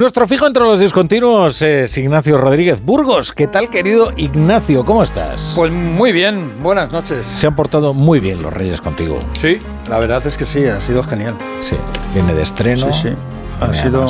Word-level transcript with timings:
Nuestro 0.00 0.26
fijo 0.26 0.46
entre 0.46 0.62
los 0.62 0.80
discontinuos 0.80 1.60
es 1.60 1.98
Ignacio 1.98 2.38
Rodríguez 2.38 2.82
Burgos. 2.82 3.32
¿Qué 3.32 3.46
tal, 3.46 3.68
querido 3.68 4.14
Ignacio? 4.16 4.82
¿Cómo 4.82 5.02
estás? 5.02 5.52
Pues 5.54 5.70
muy 5.70 6.10
bien, 6.10 6.50
buenas 6.62 6.90
noches. 6.90 7.26
Se 7.26 7.46
han 7.46 7.54
portado 7.54 7.92
muy 7.92 8.18
bien 8.18 8.40
los 8.40 8.50
Reyes 8.50 8.80
contigo. 8.80 9.18
Sí, 9.34 9.60
la 9.90 9.98
verdad 9.98 10.26
es 10.26 10.38
que 10.38 10.46
sí, 10.46 10.64
ha 10.64 10.80
sido 10.80 11.02
genial. 11.02 11.34
Sí, 11.60 11.76
viene 12.14 12.32
de 12.32 12.40
estreno. 12.40 12.90
Sí, 12.90 13.10
sí. 13.10 13.14
Ha 13.60 13.74
sido. 13.74 14.06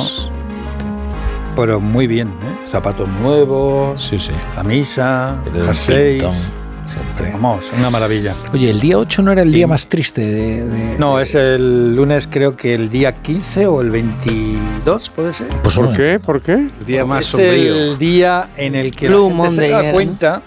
Pero 1.57 1.81
muy 1.81 2.07
bien, 2.07 2.29
¿eh? 2.29 2.67
Zapatos 2.71 3.09
nuevos, 3.21 4.01
sí, 4.01 4.17
sí. 4.17 4.31
camisa, 4.55 5.35
jerseys. 5.53 6.53
Siempre. 6.91 7.31
Vamos, 7.31 7.65
una 7.77 7.89
maravilla. 7.89 8.33
Oye, 8.53 8.69
¿el 8.69 8.79
día 8.79 8.97
8 8.97 9.21
no 9.21 9.31
era 9.31 9.41
el 9.43 9.51
día 9.51 9.67
más 9.67 9.87
triste 9.87 10.21
de, 10.21 10.63
de- 10.65 10.97
No, 10.97 11.19
es 11.19 11.33
el 11.35 11.95
lunes, 11.95 12.27
creo 12.29 12.55
que 12.57 12.73
el 12.73 12.89
día 12.89 13.13
15 13.21 13.67
o 13.67 13.81
el 13.81 13.89
22, 13.91 15.09
¿puede 15.11 15.33
ser? 15.33 15.47
Pues 15.63 15.75
¿Por 15.75 15.91
qué? 15.95 16.19
¿Por 16.19 16.41
qué? 16.41 16.53
El 16.53 16.85
día 16.85 17.05
más 17.05 17.21
es 17.21 17.27
sombrío. 17.27 17.73
el 17.75 17.97
día 17.97 18.49
en 18.57 18.75
el 18.75 18.91
que 18.95 19.07
Blue 19.07 19.29
la 19.29 19.43
gente 19.49 19.55
se 19.55 19.69
da 19.69 19.83
¿no? 19.83 19.91
cuenta 19.93 20.41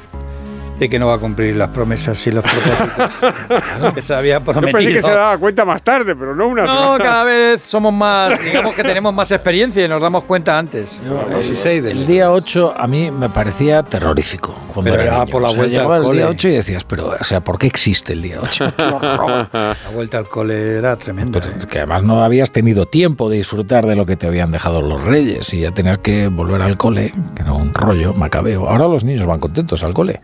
de 0.79 0.89
que 0.89 0.99
no 0.99 1.07
va 1.07 1.15
a 1.15 1.19
cumplir 1.19 1.55
las 1.55 1.69
promesas 1.69 2.27
y 2.27 2.33
los 2.33 2.43
propósitos 2.43 3.95
que 3.95 4.03
se 4.03 4.13
había 4.13 4.39
Yo 4.39 4.45
prometido. 4.45 4.73
pensé 4.79 4.93
que 4.95 5.03
se 5.03 5.11
daba 5.13 5.39
cuenta 5.39 5.65
más 5.65 5.81
tarde, 5.83 6.17
pero 6.17 6.35
no 6.35 6.49
una 6.49 6.67
No, 6.67 6.73
semana. 6.73 7.05
cada 7.05 7.25
vez 7.25 7.63
somos 7.63 7.93
más, 7.95 8.43
digamos 8.43 8.75
que 8.75 8.83
tenemos 8.83 9.15
más 9.15 9.31
experiencia 9.31 9.85
y 9.85 9.89
nos 9.89 10.03
damos 10.03 10.25
cuenta 10.25 10.59
antes. 10.59 11.01
yo- 11.07 11.25
16 11.33 11.81
de 11.85 11.91
el 11.93 11.97
enero. 11.99 12.13
día 12.13 12.33
8 12.33 12.75
a 12.77 12.87
mí 12.89 13.11
me 13.13 13.29
parecía 13.31 13.85
terrorífico. 13.85 14.53
Cuando 14.75 14.91
Pero 14.91 15.03
era 15.05 15.13
era 15.13 15.21
niño. 15.21 15.31
por 15.31 15.43
la 15.43 15.49
O 15.49 15.51
sea, 15.53 15.59
vuelta 15.61 15.81
al 15.85 15.93
el 15.95 16.03
día 16.03 16.03
cole. 16.03 16.25
8 16.25 16.49
y 16.49 16.53
decías, 16.53 16.85
pero, 16.85 17.09
o 17.21 17.25
sea, 17.25 17.43
¿por 17.43 17.59
qué 17.59 17.67
existe 17.69 18.13
el 18.13 18.23
día 18.23 18.39
8? 18.43 18.73
Qué 18.77 18.83
horror. 18.83 19.49
La 19.53 19.77
vuelta 19.95 20.19
al 20.19 20.29
cole 20.29 20.77
era 20.79 20.97
tremenda. 20.97 21.41
Pero 21.41 21.55
¿eh? 21.55 21.59
que 21.71 21.79
además 21.79 22.03
no 22.03 22.23
habías 22.23 22.51
tenido 22.51 22.87
tiempo 22.87 23.31
de 23.31 23.37
disfrutar 23.37 23.87
de 23.87 23.95
lo 23.95 24.05
que 24.05 24.17
te 24.17 24.27
habían 24.27 24.51
dejado 24.51 24.83
los 24.83 25.03
reyes 25.05 25.55
y 25.55 25.61
ya 25.61 25.71
tenías 25.71 25.99
que 25.99 26.27
volver 26.29 26.61
al 26.63 26.77
cole, 26.77 27.13
que 27.37 27.43
era 27.43 27.53
un 27.53 27.73
rollo 27.73 28.13
macabeo. 28.15 28.69
Ahora 28.69 28.89
los 28.89 29.05
niños 29.05 29.27
van 29.27 29.41
contentos 29.41 29.83
al 29.85 29.95
cole. 29.95 30.21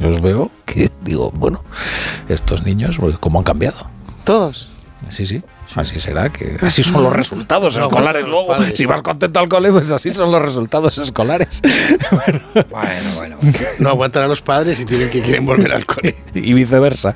Yo 0.00 0.08
los 0.08 0.20
veo 0.20 0.50
que 0.64 0.90
digo, 1.02 1.30
bueno, 1.34 1.62
estos 2.28 2.64
niños, 2.64 2.96
pues, 2.98 3.18
¿cómo 3.18 3.38
han 3.38 3.44
cambiado? 3.44 3.86
Todos. 4.24 4.70
Sí, 5.08 5.26
sí, 5.26 5.42
así 5.76 5.98
será, 6.00 6.28
que 6.30 6.56
así 6.60 6.82
son 6.82 7.02
los 7.02 7.12
resultados 7.12 7.76
No, 7.80 7.84
escolares 7.84 8.22
los 8.22 8.30
luego. 8.30 8.46
padres. 8.48 8.72
Si 8.76 8.86
vas 8.86 9.02
contento 9.02 9.40
al 9.40 9.48
cole, 9.48 9.70
pues 9.70 9.90
así 9.90 10.12
son 10.12 10.30
los 10.32 10.42
resultados 10.42 10.96
escolares. 10.98 11.60
Bueno, 12.70 13.10
bueno. 13.16 13.36
No 13.78 13.90
aguantan 13.90 14.24
a 14.24 14.28
los 14.28 14.42
padres 14.42 14.80
y 14.80 14.84
tienen 14.84 15.08
que 15.10 15.20
quieren 15.22 15.46
volver 15.46 15.72
al 15.72 15.86
cole. 15.86 16.16
y 16.34 16.52
viceversa. 16.52 17.14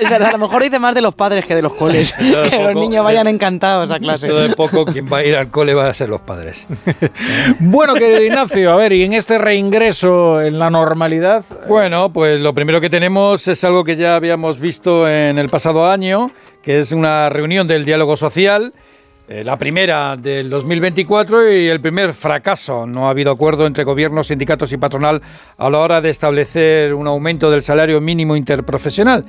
Es 0.00 0.10
verdad, 0.10 0.28
a 0.28 0.32
lo 0.32 0.38
mejor 0.38 0.62
dice 0.62 0.78
más 0.78 0.94
de 0.94 1.00
los 1.00 1.14
padres 1.14 1.44
que 1.46 1.54
de 1.54 1.62
los 1.62 1.74
coles. 1.74 2.12
Que 2.12 2.62
los 2.62 2.74
niños 2.74 3.04
vayan 3.04 3.26
encantados 3.28 3.90
a 3.90 3.98
clase. 3.98 4.26
Dentro 4.26 4.48
de 4.48 4.54
poco 4.54 4.84
quien 4.84 5.10
va 5.12 5.18
a 5.18 5.24
ir 5.24 5.36
al 5.36 5.48
cole 5.48 5.74
va 5.74 5.88
a 5.88 5.94
ser 5.94 6.08
los 6.08 6.20
padres. 6.20 6.66
Bueno, 7.60 7.94
querido 7.94 8.22
Ignacio, 8.22 8.72
a 8.72 8.76
ver, 8.76 8.92
y 8.92 9.02
en 9.04 9.12
este 9.12 9.38
reingreso 9.38 10.40
en 10.40 10.58
la 10.58 10.70
normalidad, 10.70 11.44
Bueno, 11.68 12.10
pues 12.12 12.40
lo 12.40 12.54
primero 12.54 12.80
que 12.80 12.90
tenemos 12.90 13.46
es 13.48 13.62
algo 13.64 13.84
que 13.84 13.96
ya 13.96 14.16
habíamos 14.16 14.58
visto 14.58 15.08
en 15.08 15.38
el 15.38 15.48
pasado 15.48 15.88
año, 15.90 16.30
que 16.68 16.80
es 16.80 16.92
una 16.92 17.30
reunión 17.30 17.66
del 17.66 17.86
diálogo 17.86 18.18
social, 18.18 18.74
eh, 19.26 19.42
la 19.42 19.56
primera 19.56 20.18
del 20.18 20.50
2024 20.50 21.50
y 21.50 21.66
el 21.66 21.80
primer 21.80 22.12
fracaso. 22.12 22.86
No 22.86 23.06
ha 23.06 23.10
habido 23.10 23.30
acuerdo 23.32 23.66
entre 23.66 23.84
gobiernos, 23.84 24.26
sindicatos 24.26 24.70
y 24.72 24.76
patronal 24.76 25.22
a 25.56 25.70
la 25.70 25.78
hora 25.78 26.02
de 26.02 26.10
establecer 26.10 26.92
un 26.92 27.06
aumento 27.06 27.50
del 27.50 27.62
salario 27.62 28.02
mínimo 28.02 28.36
interprofesional. 28.36 29.24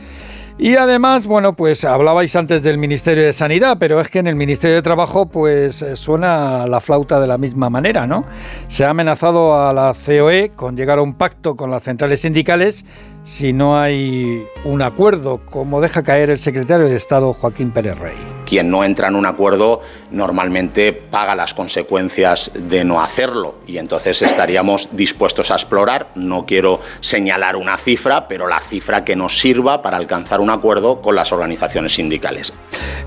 Y 0.62 0.76
además, 0.76 1.26
bueno, 1.26 1.54
pues 1.54 1.86
hablabais 1.86 2.36
antes 2.36 2.62
del 2.62 2.78
Ministerio 2.78 3.24
de 3.24 3.32
Sanidad, 3.32 3.78
pero 3.80 4.02
es 4.02 4.10
que 4.10 4.20
en 4.20 4.28
el 4.28 4.36
Ministerio 4.36 4.76
de 4.76 4.82
Trabajo 4.82 5.26
pues 5.26 5.82
eh, 5.82 5.96
suena 5.96 6.68
la 6.68 6.82
flauta 6.82 7.18
de 7.22 7.28
la 7.28 7.38
misma 7.38 7.70
manera, 7.70 8.06
¿no? 8.06 8.26
Se 8.68 8.84
ha 8.84 8.90
amenazado 8.90 9.58
a 9.58 9.72
la 9.72 9.96
COE 10.06 10.52
con 10.58 10.76
llegar 10.76 11.00
a 11.00 11.02
un 11.02 11.14
pacto 11.14 11.56
con 11.56 11.72
las 11.72 11.84
centrales 11.84 12.20
sindicales 12.20 12.86
si 13.24 13.54
no 13.54 13.80
hay 13.80 14.44
un 14.66 14.82
acuerdo, 14.82 15.40
como 15.50 15.80
deja 15.80 16.04
caer 16.04 16.30
el 16.30 16.40
secretario 16.40 16.90
de 16.90 16.96
Estado 16.98 17.32
Joaquín 17.32 17.72
Pérez 17.72 17.98
Rey. 17.98 18.18
Quien 18.50 18.72
no 18.72 18.84
entra 18.84 19.08
en 19.08 19.16
un 19.16 19.28
acuerdo 19.28 19.82
normalmente 20.10 20.92
paga 20.92 21.36
las 21.36 21.54
consecuencias 21.54 22.52
de 22.56 22.84
no 22.84 23.02
hacerlo 23.02 23.56
y 23.68 23.78
entonces 23.78 24.22
estaríamos 24.24 24.90
dispuestos 24.92 25.52
a 25.52 25.54
explorar, 25.54 26.08
no 26.16 26.46
quiero 26.46 26.82
señalar 27.00 27.56
una 27.56 27.78
cifra, 27.78 28.28
pero 28.28 28.48
la 28.48 28.60
cifra 28.60 29.02
que 29.02 29.16
nos 29.16 29.40
sirva 29.40 29.84
para 29.84 29.98
alcanzar 29.98 30.42
un 30.42 30.50
acuerdo 30.50 31.02
con 31.02 31.16
las 31.16 31.32
organizaciones 31.32 31.94
sindicales. 31.94 32.52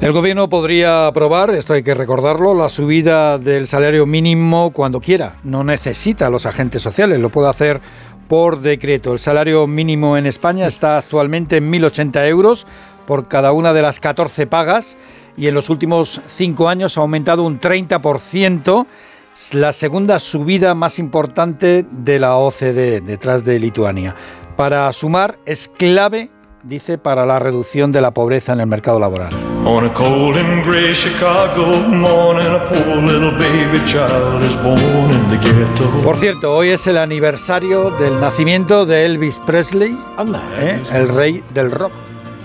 El 0.01 0.13
gobierno 0.13 0.49
podría 0.49 1.09
aprobar, 1.09 1.51
esto 1.51 1.73
hay 1.73 1.83
que 1.83 1.95
recordarlo, 1.95 2.55
la 2.55 2.69
subida 2.69 3.39
del 3.39 3.67
salario 3.67 4.07
mínimo 4.07 4.71
cuando 4.73 5.01
quiera. 5.01 5.37
No 5.43 5.65
necesita 5.65 6.27
a 6.27 6.31
los 6.31 6.47
agentes 6.47 6.83
sociales, 6.83 7.19
lo 7.19 7.31
puede 7.31 7.49
hacer 7.49 7.81
por 8.29 8.61
decreto. 8.61 9.13
El 9.13 9.19
salario 9.19 9.67
mínimo 9.67 10.17
en 10.17 10.27
España 10.27 10.67
está 10.67 10.99
actualmente 10.99 11.57
en 11.57 11.71
1.080 11.71 12.29
euros 12.29 12.67
por 13.07 13.29
cada 13.29 13.53
una 13.53 13.73
de 13.73 13.83
las 13.83 14.01
14 14.01 14.47
pagas 14.47 14.97
y 15.37 15.49
en 15.49 15.55
los 15.55 15.71
últimos 15.71 16.21
cinco 16.27 16.69
años 16.69 16.97
ha 16.97 17.01
aumentado 17.01 17.43
un 17.43 17.59
30%, 17.59 18.87
es 19.35 19.55
la 19.55 19.73
segunda 19.73 20.19
subida 20.19 20.75
más 20.75 20.99
importante 20.99 21.87
de 21.91 22.19
la 22.19 22.37
OCDE, 22.37 23.01
detrás 23.01 23.45
de 23.45 23.59
Lituania. 23.59 24.15
Para 24.57 24.93
sumar, 24.93 25.39
es 25.47 25.69
clave, 25.69 26.31
dice, 26.63 26.99
para 26.99 27.25
la 27.25 27.39
reducción 27.39 27.93
de 27.93 28.03
la 28.03 28.11
pobreza 28.11 28.53
en 28.53 28.61
el 28.61 28.67
mercado 28.67 29.01
laboral. 29.01 29.33
On 29.65 29.87
a 29.87 29.93
cold 29.93 30.37
and 30.37 30.65
gray 30.67 30.93
Chicago 30.93 31.79
morning, 31.89 32.51
a 32.51 32.69
poor 32.69 33.01
little 33.01 33.31
baby 33.31 33.81
child 33.87 34.43
is 34.43 34.57
born 34.57 35.11
in 35.11 35.29
the 35.31 35.37
ghetto. 35.39 36.03
Por 36.03 36.17
cierto, 36.17 36.55
hoy 36.55 36.71
es 36.71 36.87
el 36.89 36.99
aniversario 36.99 37.91
del 37.93 38.21
nacimiento 38.21 38.85
de 38.87 39.07
Elvis 39.07 39.39
Presley, 39.47 39.97
anda, 40.19 40.43
¿eh? 40.59 40.83
el 40.93 41.09
rey 41.09 41.45
del 41.55 41.71
rock. 41.71 41.93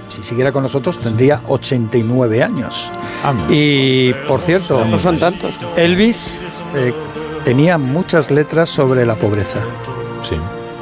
Si 0.07 0.23
siguiera 0.23 0.51
con 0.51 0.63
nosotros 0.63 1.00
tendría 1.00 1.41
89 1.47 2.44
años. 2.44 2.91
Y 3.50 4.13
por 4.28 4.41
cierto, 4.41 4.85
No 4.85 4.97
son 4.97 5.19
tantos. 5.19 5.59
Elvis 5.75 6.38
eh, 6.75 6.94
tenía 7.44 7.78
muchas 7.78 8.31
letras 8.31 8.69
sobre 8.69 9.06
la 9.06 9.16
pobreza. 9.16 9.59
Sí. 10.23 10.35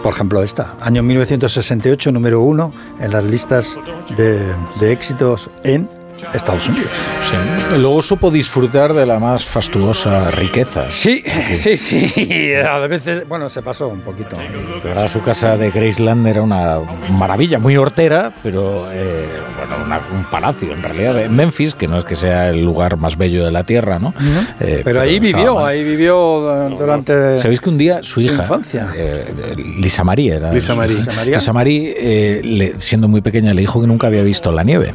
Por 0.04 0.14
ejemplo, 0.14 0.44
esta, 0.44 0.76
año 0.82 1.02
1968, 1.02 2.12
número 2.12 2.42
uno 2.42 2.72
en 3.00 3.12
las 3.12 3.24
listas 3.24 3.78
de, 4.16 4.40
de 4.80 4.92
éxitos 4.92 5.50
en 5.64 5.90
Estados 6.34 6.68
Unidos. 6.70 6.90
Sí. 7.24 7.36
Luego 7.78 8.02
supo 8.02 8.32
disfrutar 8.32 8.94
de 8.94 9.06
la 9.06 9.20
más 9.20 9.46
fastuosa 9.46 10.32
riqueza. 10.32 10.86
Sí, 10.90 11.24
sí, 11.56 11.78
sí. 11.78 12.54
A 12.70 12.80
veces, 12.88 13.28
bueno, 13.28 13.50
se 13.50 13.62
pasó 13.62 13.88
un 13.88 14.02
poquito. 14.02 14.36
De 14.38 14.90
verdad, 14.90 15.08
su 15.08 15.22
casa 15.22 15.58
de 15.58 15.72
Graceland 15.72 16.26
era 16.28 16.42
una 16.42 16.80
maravilla, 17.12 17.60
muy 17.60 17.76
hortera, 17.78 18.34
pero 18.44 18.86
eh, 18.92 19.26
bueno, 19.58 19.86
una- 19.86 20.02
un 20.14 20.24
palacio 20.26 20.74
en 20.74 20.82
realidad. 20.84 21.22
En 21.22 21.36
Memphis, 21.36 21.76
que 21.76 21.88
no 21.88 21.98
es 21.98 22.04
que 22.06 22.16
sea 22.16 22.50
el 22.50 22.64
lugar 22.64 22.98
más 22.98 23.18
bello 23.18 23.44
de 23.46 23.52
la 23.52 23.64
tierra, 23.64 24.00
¿no? 24.00 24.14
Eh, 24.60 24.82
Pero 24.84 25.02
ahí 25.02 25.20
vivió, 25.20 25.56
mal. 25.56 25.66
ahí 25.68 25.84
vivió 25.84 26.70
durante. 26.78 27.40
¿Sabéis 27.40 27.60
que 27.62 27.70
un 27.70 27.78
día 27.78 28.00
su 28.04 28.16
Su 28.16 28.22
hija, 28.22 28.44
infancia. 28.44 28.88
eh, 28.96 29.54
Lisa 29.58 30.04
Marie, 30.04 30.36
era 30.36 30.52
Lisa 30.52 30.76
Marie. 30.76 30.98
Lisa 30.98 31.12
Marie. 31.14 31.34
Lisa 31.36 31.54
Marie, 31.54 31.96
eh, 32.00 32.42
le- 32.44 32.80
siendo 32.80 33.08
muy 33.08 33.22
pequeña, 33.22 33.54
le 33.54 33.62
dijo 33.62 33.82
que 33.82 33.88
nunca 33.88 34.08
había 34.08 34.24
visto 34.24 34.52
la 34.52 34.64
nieve. 34.64 34.94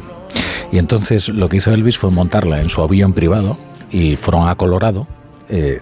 Y 0.71 0.77
entonces 0.77 1.29
lo 1.29 1.49
que 1.49 1.57
hizo 1.57 1.71
Elvis 1.73 1.97
fue 1.97 2.11
montarla 2.11 2.61
en 2.61 2.69
su 2.69 2.81
avión 2.81 3.13
privado 3.13 3.57
y 3.91 4.15
fueron 4.15 4.47
a 4.47 4.55
Colorado, 4.55 5.07
eh, 5.49 5.79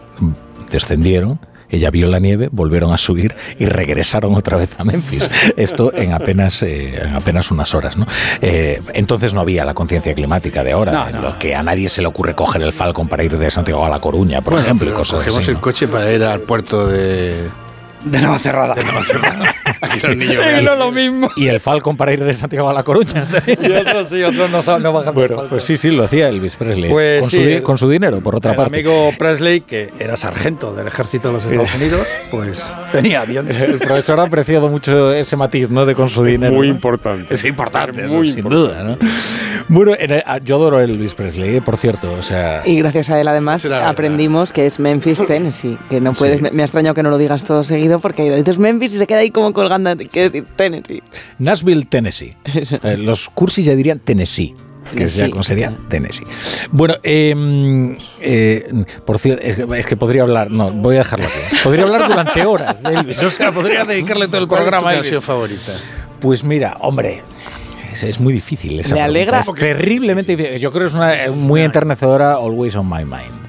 descendieron. 0.72 1.40
Ella 1.72 1.92
vio 1.92 2.08
la 2.08 2.18
nieve, 2.18 2.50
volvieron 2.52 2.92
a 2.94 2.98
subir 2.98 3.36
y 3.60 3.66
regresaron 3.68 4.34
otra 4.34 4.58
vez 4.58 4.72
a 4.80 4.84
Memphis. 4.84 5.30
Esto 5.56 5.94
en 5.94 6.16
apenas, 6.16 6.64
eh, 6.64 6.96
en 7.04 7.16
apenas 7.16 7.52
unas 7.52 7.76
horas. 7.76 7.96
¿no? 7.96 8.08
Eh, 8.42 8.82
entonces 8.96 9.36
no 9.36 9.42
había 9.42 9.64
la 9.66 9.76
conciencia 9.76 10.16
climática 10.16 10.64
de 10.64 10.72
ahora, 10.72 10.92
No, 10.92 11.08
en 11.10 11.16
no. 11.18 11.22
lo 11.22 11.38
que 11.38 11.54
a 11.54 11.62
nadie 11.62 11.88
se 11.88 12.02
le 12.02 12.08
ocurre 12.08 12.34
coger 12.34 12.64
el 12.64 12.74
Falcon 12.74 13.08
para 13.08 13.24
ir 13.24 13.38
de 13.38 13.52
Santiago 13.52 13.86
a 13.86 13.90
La 13.90 14.00
Coruña, 14.00 14.42
por 14.42 14.54
Bueno, 14.54 14.66
ejemplo, 14.66 14.90
y 14.90 14.94
cosas 14.94 15.20
cogemos 15.20 15.38
así. 15.44 15.52
el 15.52 15.58
coche 15.60 15.88
para 15.88 16.12
ir 16.12 16.24
al 16.24 16.40
puerto 16.42 16.88
de, 16.88 17.36
De 18.04 18.20
Nueva 18.20 18.40
Cerrada. 18.40 18.74
de 18.76 18.84
Navacerrada. 18.84 19.56
Aquí 19.82 20.00
los 20.08 20.16
niños 20.16 20.38
vean. 20.38 20.66
lo 20.66 20.92
mismo. 20.92 21.30
Y 21.36 21.48
el 21.48 21.60
Falcon 21.60 21.98
para 21.98 22.14
ir 22.14 22.24
de 22.24 22.34
Santiago 22.34 22.70
a 22.70 22.74
La 22.74 22.84
Coruña. 22.84 23.26
Y 23.48 23.72
otros 23.72 24.10
sí, 24.10 24.24
otros 24.24 24.50
no, 24.52 24.80
no 24.80 24.94
bajan 24.94 25.14
Bueno, 25.14 25.44
pues 25.50 25.64
sí, 25.64 25.78
sí, 25.78 25.92
lo 25.92 26.04
hacía 26.04 26.30
Elvis 26.30 26.56
Presley. 26.56 26.90
Pues 26.90 27.22
con, 27.22 27.30
sí, 27.30 27.38
su, 27.38 27.42
el- 27.44 27.62
con 27.64 27.78
su 27.78 27.90
dinero, 27.90 28.22
por 28.22 28.36
otra 28.36 28.52
el 28.52 28.58
parte. 28.58 28.76
amigo 28.76 29.12
Presley, 29.18 29.62
que 29.62 29.92
era 30.00 30.16
sargento 30.18 30.74
del 30.74 30.88
ejército 30.88 31.28
de 31.30 31.34
los 31.36 31.46
Estados 31.46 31.76
Unidos, 31.76 32.08
pues 32.32 32.64
tenía 32.92 33.22
avión. 33.22 33.50
El 33.52 33.80
profesor 33.80 34.20
ha 34.20 34.24
apreciado 34.24 34.70
mucho 34.70 35.14
ese 35.14 35.36
matiz, 35.36 35.70
¿no? 35.70 35.86
De 35.86 35.96
con 35.96 36.10
su 36.10 36.24
dinero. 36.24 36.54
Muy 36.54 36.68
¿no? 36.68 36.74
importante. 36.76 37.34
Es 37.34 37.44
importante, 37.44 38.08
Muy 38.08 38.30
sin 38.30 38.40
importante. 38.40 38.74
duda, 38.74 38.84
¿no? 38.84 38.98
Bueno, 39.68 39.94
en 39.98 40.12
el- 40.12 40.24
yo 40.44 40.56
adoro 40.56 40.78
a 40.78 40.84
Elvis 40.84 41.16
Presley, 41.16 41.58
eh, 41.58 41.62
por 41.62 41.78
cierto. 41.78 42.12
O 42.14 42.22
sea, 42.22 42.62
Y 42.66 42.78
gracias 42.78 43.10
a 43.10 43.20
él, 43.20 43.28
además, 43.28 43.64
verdad. 43.64 43.88
aprendimos 43.88 44.52
que 44.54 44.66
es 44.66 44.80
Memphis, 44.80 45.26
Tennessee. 45.26 45.78
Que 45.90 46.00
no 46.02 46.14
puedes. 46.14 46.42
Me, 46.42 46.52
me 46.52 46.62
ha 46.62 46.66
extrañado 46.66 46.96
que 46.96 47.04
no 47.04 47.10
lo 47.10 47.18
digas 47.18 47.44
todo 47.44 47.64
seguido 47.64 48.00
porque 48.00 48.36
dices 48.36 48.58
Memphis 48.58 48.94
y 48.96 48.98
se 48.98 49.08
queda 49.08 49.20
ahí 49.20 49.32
como 49.32 49.52
colgando. 49.54 49.92
¿Qué 50.12 50.30
decir 50.30 50.46
Tennessee? 50.56 51.04
Nashville, 51.40 51.86
Tennessee. 51.86 52.36
Eh, 52.84 52.98
los 52.98 53.30
cursis 53.30 53.66
ya 53.66 53.76
dirían 53.76 54.00
Tennessee. 54.00 54.56
que 54.96 55.08
Sí. 55.08 55.20
ya 55.20 55.30
con 55.30 55.44
sería 55.44 55.72
Tennessee. 55.88 56.26
Bueno, 56.72 56.96
eh, 57.04 57.96
eh, 58.22 58.86
por 59.06 59.20
cierto, 59.20 59.46
es, 59.46 59.56
que- 59.56 59.68
es 59.78 59.86
que 59.86 59.96
podría 59.96 60.24
hablar, 60.24 60.50
no, 60.50 60.72
voy 60.72 60.96
a 60.96 61.00
dejarlo 61.00 61.26
aquí. 61.28 61.58
Podría 61.64 61.84
hablar 61.84 62.08
durante 62.08 62.44
horas 62.44 62.82
de 62.82 62.96
Elvis, 62.96 63.22
o 63.24 63.30
sea, 63.30 63.52
podría 63.52 63.86
dedicarle 63.86 64.28
todo 64.28 64.40
el 64.42 64.48
¿Cuál 64.48 64.62
es 64.62 64.66
tu 64.66 64.72
programa 64.72 64.90
a 64.90 64.94
canción 64.96 65.14
Elvis. 65.16 65.26
favorita? 65.28 65.72
Pues 66.20 66.44
mira, 66.44 66.78
hombre. 66.80 67.22
Es, 67.92 68.04
es 68.04 68.20
muy 68.20 68.34
difícil 68.34 68.80
esa 68.80 68.96
Me 68.96 69.02
alegra- 69.02 69.40
pregunta, 69.40 69.62
Es 69.66 69.78
terriblemente 69.78 70.36
difícil. 70.36 70.60
Yo 70.60 70.72
creo 70.72 70.84
que 70.84 70.88
es 70.88 70.94
una 70.94 71.14
muy 71.36 71.62
enternecedora 71.62 72.34
Always 72.34 72.76
on 72.76 72.88
My 72.90 73.04
Mind, 73.06 73.40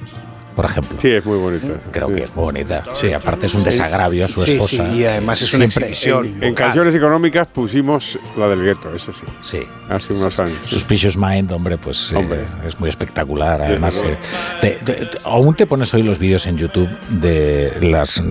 por 0.55 0.65
ejemplo. 0.65 0.97
Sí, 1.01 1.09
es 1.11 1.25
muy 1.25 1.37
bonito. 1.37 1.67
Creo 1.91 2.07
Sí. 2.09 2.13
que 2.15 2.23
es 2.23 2.35
muy 2.35 2.43
bonita. 2.45 2.83
Sí, 2.93 3.13
aparte 3.13 3.45
es 3.45 3.53
un 3.55 3.63
desagravio 3.63 4.25
a 4.25 4.27
su 4.27 4.41
Sí, 4.41 4.53
esposa. 4.53 4.91
sí, 4.91 4.99
y 4.99 5.05
además 5.05 5.41
es 5.41 5.53
una 5.53 5.65
exhibición. 5.65 6.37
En 6.41 6.53
canciones 6.55 6.93
económicas 6.95 7.47
pusimos 7.47 8.17
la 8.37 8.47
del 8.47 8.63
gueto, 8.63 8.93
eso 8.95 9.13
sí, 9.13 9.25
Sí. 9.41 9.59
hace 9.89 10.13
unos 10.13 10.39
años. 10.39 10.57
Suspicious 10.65 11.15
Mind, 11.17 11.51
hombre, 11.51 11.77
pues 11.77 12.11
eh, 12.11 12.15
Hombre. 12.17 12.41
es 12.65 12.79
muy 12.79 12.89
espectacular. 12.89 13.61
Además, 13.61 14.01
eh, 14.05 14.17
te- 14.59 14.71
te- 14.83 15.05
te- 15.05 15.17
aún 15.23 15.55
te 15.55 15.65
pones 15.67 15.93
hoy 15.93 16.03
los 16.03 16.17
vídeos 16.19 16.45
en 16.47 16.57
YouTube 16.57 16.89
de 17.09 17.73
las 17.81 18.21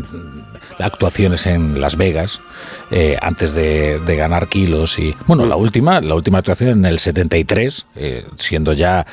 actuaciones 0.82 1.46
en 1.46 1.80
Las 1.80 1.96
Vegas 1.96 2.40
eh, 2.90 3.16
antes 3.20 3.54
de, 3.54 4.00
de 4.00 4.16
ganar 4.16 4.48
kilos 4.48 4.98
y 4.98 5.14
bueno 5.26 5.46
la 5.46 5.56
última 5.56 6.00
la 6.00 6.14
última 6.14 6.38
actuación 6.38 6.70
en 6.70 6.84
el 6.84 6.98
73 6.98 7.86
eh, 7.96 8.26
siendo 8.36 8.72
ya 8.72 9.06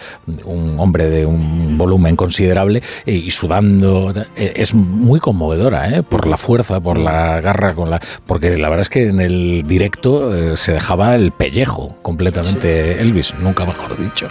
un 0.43 0.79
hombre 0.79 1.09
de 1.09 1.25
un 1.25 1.77
volumen 1.77 2.15
considerable 2.15 2.81
eh, 3.05 3.13
y 3.13 3.31
sudando 3.31 4.13
eh, 4.35 4.53
es 4.55 4.73
muy 4.73 5.19
conmovedora 5.19 5.89
eh, 5.89 6.03
por 6.03 6.27
la 6.27 6.37
fuerza 6.37 6.79
por 6.81 6.97
la 6.97 7.39
garra 7.41 7.73
con 7.73 7.89
la 7.89 8.01
porque 8.25 8.57
la 8.57 8.69
verdad 8.69 8.81
es 8.81 8.89
que 8.89 9.07
en 9.07 9.21
el 9.21 9.63
directo 9.65 10.55
se 10.55 10.73
dejaba 10.73 11.15
el 11.15 11.31
pellejo 11.31 11.95
completamente 12.01 13.01
Elvis 13.01 13.33
nunca 13.39 13.65
mejor 13.65 13.97
dicho. 13.97 14.27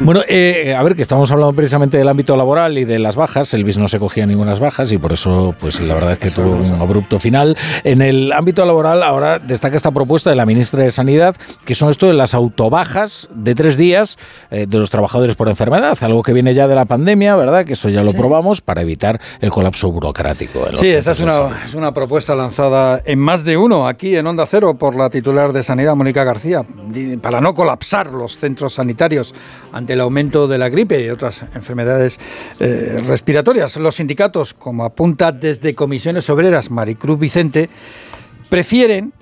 Bueno 0.00 0.22
eh, 0.28 0.74
a 0.76 0.82
ver 0.82 0.94
que 0.94 1.02
estamos 1.02 1.30
hablando 1.30 1.52
precisamente 1.54 1.98
del 1.98 2.08
ámbito 2.08 2.36
laboral 2.36 2.78
y 2.78 2.84
de 2.84 2.98
las 2.98 3.16
bajas 3.16 3.52
Elvis 3.54 3.78
no 3.78 3.88
se 3.88 3.98
cogía 3.98 4.26
ninguna 4.26 4.52
bajas 4.58 4.92
y 4.92 4.98
por 4.98 5.12
eso 5.12 5.54
pues 5.58 5.80
la 5.80 5.94
verdad 5.94 6.12
es 6.12 6.18
que 6.18 6.30
tuvo 6.30 6.52
un 6.52 6.71
abrupto 6.80 7.18
final. 7.18 7.56
En 7.84 8.02
el 8.02 8.32
ámbito 8.32 8.64
laboral 8.64 9.02
ahora 9.02 9.38
destaca 9.38 9.76
esta 9.76 9.90
propuesta 9.90 10.30
de 10.30 10.36
la 10.36 10.46
ministra 10.46 10.82
de 10.82 10.90
Sanidad 10.90 11.36
que 11.64 11.74
son 11.74 11.90
esto 11.90 12.06
de 12.06 12.14
las 12.14 12.34
autobajas 12.34 13.28
de 13.34 13.54
tres 13.54 13.76
días 13.76 14.18
eh, 14.50 14.66
de 14.68 14.78
los 14.78 14.90
trabajadores 14.90 15.36
por 15.36 15.48
enfermedad 15.48 15.98
algo 16.02 16.22
que 16.22 16.32
viene 16.32 16.54
ya 16.54 16.68
de 16.68 16.74
la 16.74 16.84
pandemia 16.84 17.36
verdad 17.36 17.64
que 17.64 17.74
eso 17.74 17.88
ya 17.88 18.02
lo 18.02 18.12
probamos 18.12 18.60
para 18.60 18.82
evitar 18.82 19.20
el 19.40 19.50
colapso 19.50 19.90
burocrático 19.90 20.62
Sí, 20.74 20.88
esa 20.88 21.12
es 21.12 21.20
una, 21.20 21.56
es 21.56 21.74
una 21.74 21.92
propuesta 21.92 22.34
lanzada 22.34 23.02
en 23.04 23.18
más 23.18 23.44
de 23.44 23.56
uno 23.56 23.86
aquí 23.86 24.16
en 24.16 24.26
Onda 24.26 24.46
Cero 24.46 24.74
por 24.74 24.94
la 24.94 25.10
titular 25.10 25.52
de 25.52 25.62
Sanidad, 25.62 25.94
Mónica 25.94 26.24
García, 26.24 26.64
para 27.20 27.40
no 27.40 27.54
colapsar 27.54 28.12
los 28.12 28.36
centros 28.36 28.74
sanitarios 28.74 29.34
ante 29.72 29.94
el 29.94 30.00
aumento 30.00 30.48
de 30.48 30.58
la 30.58 30.68
gripe 30.68 31.04
y 31.04 31.10
otras 31.10 31.42
enfermedades 31.54 32.18
eh, 32.60 33.02
respiratorias. 33.06 33.76
Los 33.76 33.96
sindicatos, 33.96 34.54
como 34.54 34.84
apunta 34.84 35.32
desde 35.32 35.74
Comisiones 35.74 36.28
Obreras 36.30 36.61
Maricruz 36.70 37.18
Vicente, 37.18 37.68
prefieren 38.48 39.12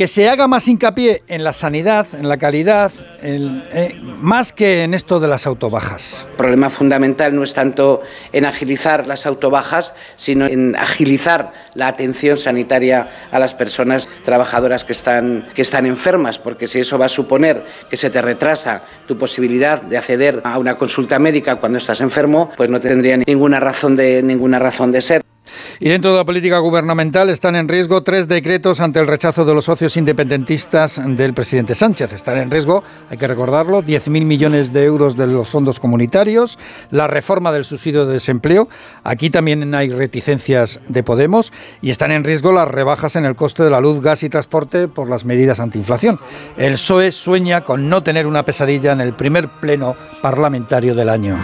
que 0.00 0.06
se 0.06 0.30
haga 0.30 0.48
más 0.48 0.66
hincapié 0.66 1.24
en 1.28 1.44
la 1.44 1.52
sanidad, 1.52 2.06
en 2.18 2.26
la 2.26 2.38
calidad, 2.38 2.90
eh, 3.20 4.00
más 4.02 4.50
que 4.50 4.84
en 4.84 4.94
esto 4.94 5.20
de 5.20 5.28
las 5.28 5.46
autobajas. 5.46 6.26
El 6.30 6.36
problema 6.38 6.70
fundamental 6.70 7.36
no 7.36 7.42
es 7.42 7.52
tanto 7.52 8.00
en 8.32 8.46
agilizar 8.46 9.06
las 9.06 9.26
autobajas, 9.26 9.94
sino 10.16 10.46
en 10.46 10.74
agilizar 10.74 11.52
la 11.74 11.88
atención 11.88 12.38
sanitaria 12.38 13.10
a 13.30 13.38
las 13.38 13.52
personas 13.52 14.08
trabajadoras 14.24 14.84
que 14.84 14.92
están, 14.92 15.46
que 15.54 15.60
están 15.60 15.84
enfermas, 15.84 16.38
porque 16.38 16.66
si 16.66 16.78
eso 16.80 16.96
va 16.96 17.04
a 17.04 17.10
suponer 17.10 17.62
que 17.90 17.98
se 17.98 18.08
te 18.08 18.22
retrasa 18.22 18.82
tu 19.06 19.18
posibilidad 19.18 19.82
de 19.82 19.98
acceder 19.98 20.40
a 20.44 20.56
una 20.56 20.76
consulta 20.76 21.18
médica 21.18 21.56
cuando 21.56 21.76
estás 21.76 22.00
enfermo, 22.00 22.50
pues 22.56 22.70
no 22.70 22.80
tendría 22.80 23.18
ninguna 23.18 23.60
razón 23.60 23.96
de, 23.96 24.22
ninguna 24.22 24.58
razón 24.58 24.92
de 24.92 25.02
ser. 25.02 25.29
Y 25.78 25.88
dentro 25.88 26.12
de 26.12 26.18
la 26.18 26.24
política 26.24 26.58
gubernamental 26.58 27.30
están 27.30 27.56
en 27.56 27.68
riesgo 27.68 28.02
tres 28.02 28.28
decretos 28.28 28.80
ante 28.80 29.00
el 29.00 29.06
rechazo 29.06 29.44
de 29.44 29.54
los 29.54 29.64
socios 29.64 29.96
independentistas 29.96 31.00
del 31.04 31.34
presidente 31.34 31.74
Sánchez. 31.74 32.12
Están 32.12 32.38
en 32.38 32.50
riesgo, 32.50 32.82
hay 33.08 33.18
que 33.18 33.26
recordarlo, 33.26 33.82
10.000 33.82 34.24
millones 34.24 34.72
de 34.72 34.84
euros 34.84 35.16
de 35.16 35.26
los 35.26 35.48
fondos 35.48 35.80
comunitarios, 35.80 36.58
la 36.90 37.06
reforma 37.06 37.52
del 37.52 37.64
subsidio 37.64 38.06
de 38.06 38.14
desempleo. 38.14 38.68
Aquí 39.04 39.30
también 39.30 39.74
hay 39.74 39.90
reticencias 39.90 40.80
de 40.88 41.02
Podemos 41.02 41.52
y 41.82 41.90
están 41.90 42.12
en 42.12 42.24
riesgo 42.24 42.52
las 42.52 42.68
rebajas 42.68 43.16
en 43.16 43.24
el 43.24 43.36
coste 43.36 43.62
de 43.62 43.70
la 43.70 43.80
luz, 43.80 44.02
gas 44.02 44.22
y 44.22 44.28
transporte 44.28 44.88
por 44.88 45.08
las 45.08 45.24
medidas 45.24 45.60
antiinflación. 45.60 46.18
El 46.56 46.74
PSOE 46.74 47.12
sueña 47.12 47.62
con 47.62 47.88
no 47.88 48.02
tener 48.02 48.26
una 48.26 48.44
pesadilla 48.44 48.92
en 48.92 49.00
el 49.00 49.12
primer 49.14 49.48
pleno 49.48 49.96
parlamentario 50.22 50.94
del 50.94 51.08
año. 51.08 51.38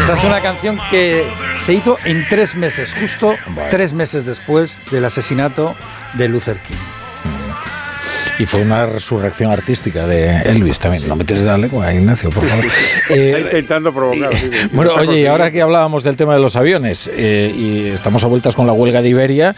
Esta 0.00 0.14
es 0.14 0.24
una 0.24 0.40
canción 0.40 0.78
que 0.90 1.24
se 1.58 1.74
hizo 1.74 1.98
en 2.04 2.26
tres 2.28 2.54
meses, 2.54 2.94
justo 2.98 3.34
tres 3.70 3.92
meses 3.92 4.26
después 4.26 4.80
del 4.90 5.04
asesinato 5.04 5.74
de 6.14 6.28
Luther 6.28 6.58
King. 6.58 6.76
Y 8.38 8.46
fue 8.46 8.62
una 8.62 8.86
resurrección 8.86 9.52
artística 9.52 10.06
de 10.06 10.38
Elvis 10.42 10.78
también. 10.78 11.06
No 11.06 11.14
me 11.14 11.24
tires 11.24 11.42
la 11.44 11.58
lengua, 11.58 11.92
Ignacio, 11.92 12.30
por 12.30 12.46
favor. 12.46 12.64
Está 13.10 13.14
Eh, 13.14 13.40
intentando 13.42 13.92
provocar. 13.92 14.34
sí, 14.34 14.50
bueno, 14.72 14.92
está 14.92 15.02
oye, 15.02 15.20
y 15.20 15.26
ahora 15.26 15.50
que 15.50 15.60
hablábamos 15.60 16.02
del 16.04 16.16
tema 16.16 16.32
de 16.34 16.40
los 16.40 16.56
aviones, 16.56 17.10
eh, 17.12 17.52
y 17.54 17.88
estamos 17.88 18.24
a 18.24 18.28
vueltas 18.28 18.54
con 18.56 18.66
la 18.66 18.72
huelga 18.72 19.02
de 19.02 19.10
Iberia, 19.10 19.54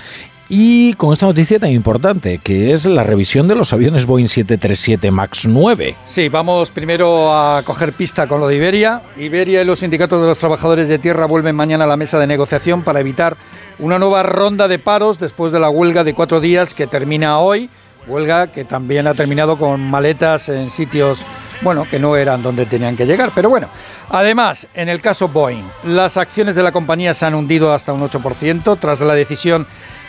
y 0.54 0.92
con 0.92 1.14
esta 1.14 1.24
noticia 1.24 1.58
tan 1.58 1.70
importante, 1.70 2.36
que 2.36 2.74
es 2.74 2.84
la 2.84 3.04
revisión 3.04 3.48
de 3.48 3.54
los 3.54 3.72
aviones 3.72 4.04
Boeing 4.04 4.28
737 4.28 5.10
MAX 5.10 5.46
9. 5.46 5.96
Sí, 6.04 6.28
vamos 6.28 6.70
primero 6.70 7.32
a 7.32 7.62
coger 7.62 7.94
pista 7.94 8.26
con 8.26 8.38
lo 8.38 8.48
de 8.48 8.56
Iberia. 8.56 9.00
Iberia 9.16 9.62
y 9.62 9.64
los 9.64 9.78
sindicatos 9.78 10.20
de 10.20 10.26
los 10.26 10.36
trabajadores 10.36 10.88
de 10.88 10.98
tierra 10.98 11.24
vuelven 11.24 11.56
mañana 11.56 11.84
a 11.84 11.86
la 11.86 11.96
mesa 11.96 12.18
de 12.18 12.26
negociación 12.26 12.82
para 12.82 13.00
evitar 13.00 13.38
una 13.78 13.98
nueva 13.98 14.24
ronda 14.24 14.68
de 14.68 14.78
paros 14.78 15.18
después 15.18 15.52
de 15.52 15.58
la 15.58 15.70
huelga 15.70 16.04
de 16.04 16.12
cuatro 16.12 16.38
días 16.38 16.74
que 16.74 16.86
termina 16.86 17.38
hoy. 17.38 17.70
Huelga 18.06 18.48
que 18.48 18.64
también 18.64 19.06
ha 19.06 19.14
terminado 19.14 19.56
con 19.56 19.80
maletas 19.80 20.50
en 20.50 20.68
sitios, 20.68 21.20
bueno, 21.62 21.86
que 21.90 21.98
no 21.98 22.14
eran 22.14 22.42
donde 22.42 22.66
tenían 22.66 22.94
que 22.94 23.06
llegar. 23.06 23.32
Pero 23.34 23.48
bueno, 23.48 23.68
además, 24.10 24.66
en 24.74 24.90
el 24.90 25.00
caso 25.00 25.28
Boeing, 25.28 25.64
las 25.84 26.18
acciones 26.18 26.56
de 26.56 26.62
la 26.62 26.72
compañía 26.72 27.14
se 27.14 27.24
han 27.24 27.34
hundido 27.34 27.72
hasta 27.72 27.94
un 27.94 28.02
8% 28.02 28.76
tras 28.78 29.00
la 29.00 29.14
decisión 29.14 29.66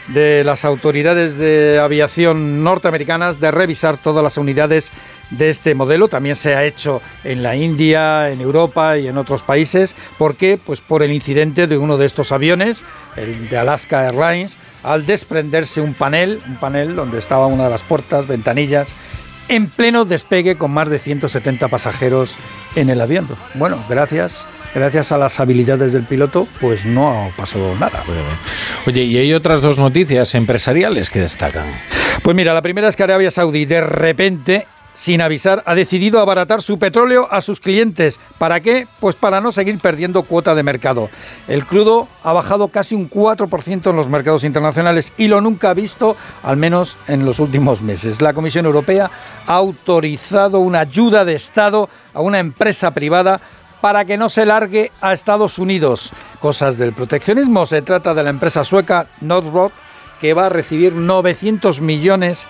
de 0.08 0.44
las 0.44 0.66
autoridades 0.66 1.38
de 1.38 1.80
aviación 1.80 2.64
norteamericanas 2.64 3.40
de 3.40 3.52
revisar 3.52 3.98
todas 3.98 4.24
las 4.24 4.38
unidades 4.38 4.92
de 5.30 5.50
este 5.50 5.76
modelo. 5.76 6.08
También 6.08 6.36
se 6.36 6.56
ha 6.56 6.66
hecho 6.66 7.02
en 7.24 7.44
la 7.44 7.56
India, 7.56 8.30
en 8.30 8.42
Europa 8.42 8.98
y 8.98 9.08
en 9.08 9.18
otros 9.18 9.44
países. 9.44 9.96
¿Por 10.18 10.36
qué? 10.36 10.60
Pues 10.64 10.82
por 10.82 11.04
el 11.04 11.12
incidente 11.12 11.68
de 11.68 11.78
uno 11.78 11.98
de 11.98 12.06
estos 12.06 12.32
aviones, 12.32 12.84
el 13.16 13.50
de 13.50 13.58
Alaska 13.58 14.06
Airlines, 14.06 14.58
al 14.84 15.06
desprenderse 15.06 15.82
un 15.82 15.94
panel, 15.94 16.42
un 16.48 16.58
panel 16.58 16.96
donde 16.96 17.20
estaba 17.20 17.48
una 17.48 17.66
de 17.66 17.70
las 17.70 17.84
puertas, 17.84 18.28
ventanillas, 18.28 18.94
en 19.50 19.68
pleno 19.68 20.06
despegue 20.06 20.56
con 20.56 20.72
más 20.72 20.90
de 20.90 21.00
170 21.00 21.68
pasajeros 21.68 22.36
en 22.76 22.90
el 22.90 23.02
avión. 23.02 23.28
Bueno, 23.56 23.84
gracias. 23.90 24.48
Gracias 24.76 25.12
a 25.12 25.20
las 25.20 25.40
habilidades 25.40 25.94
del 25.94 26.04
piloto, 26.04 26.48
pues 26.60 26.84
no 26.84 27.32
pasó 27.38 27.76
nada. 27.80 28.04
Oye, 28.88 29.04
y 29.04 29.18
hay 29.18 29.34
otras 29.34 29.62
dos 29.62 29.78
noticias 29.78 30.34
empresariales 30.34 31.12
que 31.12 31.20
destacan. 31.20 31.66
Pues 32.24 32.36
mira, 32.36 32.56
la 32.56 32.62
primera 32.64 32.88
es 32.88 32.96
que 32.96 33.04
Arabia 33.04 33.30
Saudí 33.30 33.66
de 33.66 33.82
repente, 33.82 34.66
sin 34.96 35.22
avisar, 35.22 35.62
ha 35.68 35.76
decidido 35.76 36.20
abaratar 36.20 36.64
su 36.64 36.80
petróleo 36.80 37.28
a 37.30 37.42
sus 37.42 37.60
clientes. 37.60 38.20
¿Para 38.40 38.62
qué? 38.62 38.88
Pues 39.00 39.16
para 39.16 39.42
no 39.42 39.52
seguir 39.52 39.78
perdiendo 39.78 40.24
cuota 40.24 40.56
de 40.56 40.64
mercado. 40.64 41.12
El 41.48 41.68
crudo 41.68 42.08
ha 42.24 42.34
bajado 42.34 42.70
casi 42.70 42.96
un 42.96 43.08
4% 43.12 43.90
en 43.92 43.96
los 43.96 44.10
mercados 44.10 44.44
internacionales 44.44 45.14
y 45.18 45.28
lo 45.28 45.40
nunca 45.40 45.76
visto, 45.76 46.18
al 46.42 46.58
menos 46.58 46.98
en 47.08 47.26
los 47.26 47.38
últimos 47.40 47.82
meses. 47.82 48.24
La 48.24 48.34
Comisión 48.34 48.66
Europea 48.66 49.12
ha 49.46 49.54
autorizado 49.54 50.62
una 50.62 50.80
ayuda 50.80 51.26
de 51.26 51.36
Estado 51.36 51.90
a 52.14 52.22
una 52.22 52.40
empresa 52.40 52.92
privada 52.92 53.40
para 53.84 54.06
que 54.06 54.16
no 54.16 54.30
se 54.30 54.46
largue 54.46 54.94
a 55.02 55.12
Estados 55.12 55.60
Unidos. 55.60 56.14
Cosas 56.40 56.78
del 56.78 56.94
proteccionismo. 56.94 57.66
Se 57.66 57.82
trata 57.82 58.14
de 58.14 58.24
la 58.24 58.30
empresa 58.30 58.64
sueca 58.64 59.08
Northrop, 59.20 59.74
que 60.22 60.34
va 60.34 60.46
a 60.46 60.50
recibir 60.50 60.96
900 60.96 61.82
millones 61.82 62.48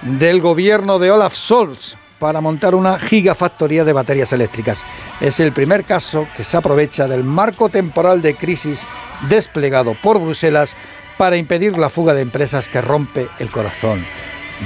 del 0.00 0.40
gobierno 0.40 0.98
de 0.98 1.10
Olaf 1.10 1.34
Scholz 1.34 1.96
para 2.18 2.40
montar 2.40 2.74
una 2.74 2.98
gigafactoría 2.98 3.84
de 3.84 3.92
baterías 3.92 4.32
eléctricas. 4.32 4.82
Es 5.20 5.38
el 5.38 5.52
primer 5.52 5.84
caso 5.84 6.26
que 6.34 6.44
se 6.44 6.56
aprovecha 6.56 7.06
del 7.06 7.24
marco 7.24 7.68
temporal 7.68 8.22
de 8.22 8.34
crisis 8.34 8.86
desplegado 9.28 9.94
por 10.02 10.18
Bruselas 10.18 10.74
para 11.18 11.36
impedir 11.36 11.76
la 11.76 11.90
fuga 11.90 12.14
de 12.14 12.22
empresas 12.22 12.70
que 12.70 12.80
rompe 12.80 13.28
el 13.38 13.50
corazón 13.50 14.06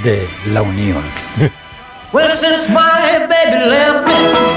de 0.01 0.25
la 0.53 0.61
Unión. 0.61 1.03